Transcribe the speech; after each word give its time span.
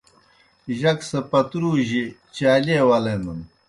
جک 0.79 0.99
سہ 1.09 1.19
پَترُوجیْ 1.31 2.03
چالیئے 2.35 2.79
ولینَن۔ 2.89 3.39